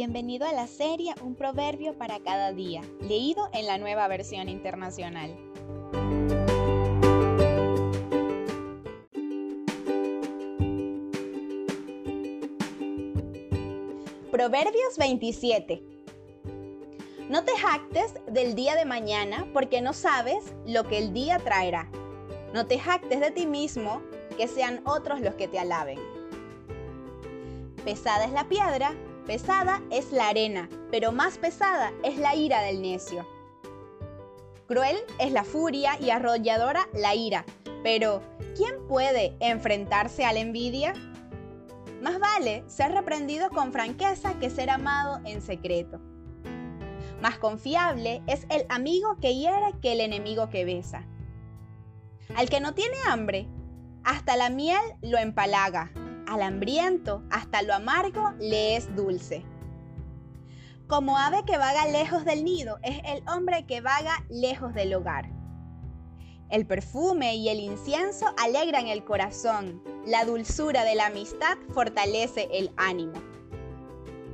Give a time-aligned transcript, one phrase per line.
[0.00, 5.36] Bienvenido a la serie Un proverbio para cada día, leído en la nueva versión internacional.
[14.30, 15.82] Proverbios 27.
[17.28, 21.90] No te jactes del día de mañana porque no sabes lo que el día traerá.
[22.54, 24.00] No te jactes de ti mismo,
[24.36, 25.98] que sean otros los que te alaben.
[27.84, 28.94] Pesada es la piedra,
[29.28, 33.28] pesada es la arena, pero más pesada es la ira del necio.
[34.66, 37.44] Cruel es la furia y arrolladora la ira,
[37.82, 38.22] pero
[38.56, 40.94] ¿quién puede enfrentarse a la envidia?
[42.00, 46.00] Más vale ser reprendido con franqueza que ser amado en secreto.
[47.20, 51.06] Más confiable es el amigo que hiere que el enemigo que besa.
[52.34, 53.46] Al que no tiene hambre,
[54.04, 55.92] hasta la miel lo empalaga,
[56.28, 59.44] al hambriento, hasta lo amargo le es dulce.
[60.86, 65.30] Como ave que vaga lejos del nido, es el hombre que vaga lejos del hogar.
[66.50, 72.70] El perfume y el incienso alegran el corazón, la dulzura de la amistad fortalece el
[72.76, 73.20] ánimo.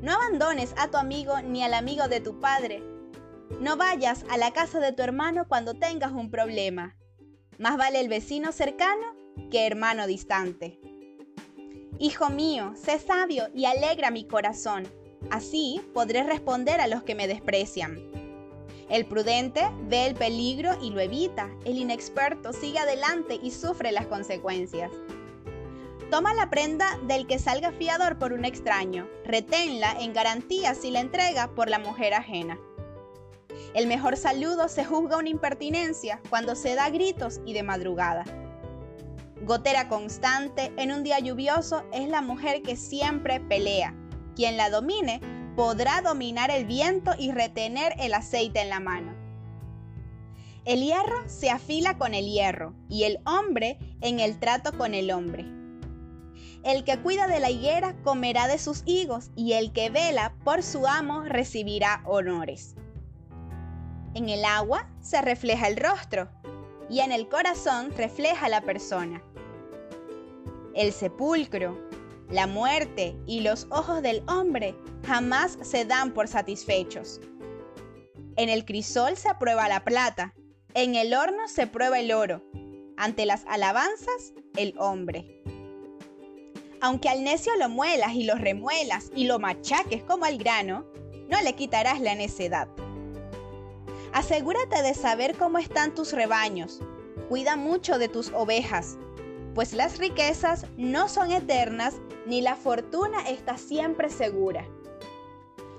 [0.00, 2.82] No abandones a tu amigo ni al amigo de tu padre.
[3.60, 6.96] No vayas a la casa de tu hermano cuando tengas un problema.
[7.58, 9.16] Más vale el vecino cercano
[9.50, 10.80] que hermano distante.
[11.98, 14.86] Hijo mío, sé sabio y alegra mi corazón.
[15.30, 17.98] Así podré responder a los que me desprecian.
[18.88, 21.50] El prudente ve el peligro y lo evita.
[21.64, 24.92] El inexperto sigue adelante y sufre las consecuencias.
[26.10, 29.06] Toma la prenda del que salga fiador por un extraño.
[29.26, 32.58] Reténla en garantía si la entrega por la mujer ajena.
[33.74, 38.24] El mejor saludo se juzga una impertinencia cuando se da gritos y de madrugada.
[39.42, 43.94] Gotera constante en un día lluvioso es la mujer que siempre pelea.
[44.34, 45.20] Quien la domine
[45.54, 49.14] podrá dominar el viento y retener el aceite en la mano.
[50.64, 55.10] El hierro se afila con el hierro y el hombre en el trato con el
[55.10, 55.46] hombre.
[56.64, 60.62] El que cuida de la higuera comerá de sus higos y el que vela por
[60.62, 62.74] su amo recibirá honores.
[64.14, 66.28] En el agua se refleja el rostro
[66.90, 69.22] y en el corazón refleja la persona.
[70.78, 71.76] El sepulcro,
[72.30, 77.20] la muerte y los ojos del hombre jamás se dan por satisfechos.
[78.36, 80.36] En el crisol se aprueba la plata,
[80.74, 82.44] en el horno se prueba el oro,
[82.96, 85.42] ante las alabanzas el hombre.
[86.80, 90.86] Aunque al necio lo muelas y lo remuelas y lo machaques como al grano,
[91.28, 92.68] no le quitarás la necedad.
[94.12, 96.78] Asegúrate de saber cómo están tus rebaños.
[97.28, 98.96] Cuida mucho de tus ovejas,
[99.54, 104.64] pues las riquezas no son eternas ni la fortuna está siempre segura.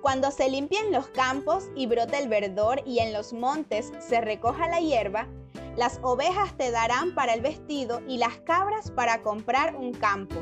[0.00, 4.68] Cuando se limpien los campos y brote el verdor y en los montes se recoja
[4.68, 5.28] la hierba,
[5.76, 10.36] las ovejas te darán para el vestido y las cabras para comprar un campo.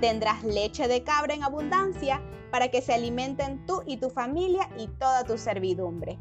[0.00, 4.88] Tendrás leche de cabra en abundancia para que se alimenten tú y tu familia y
[4.88, 6.18] toda tu servidumbre.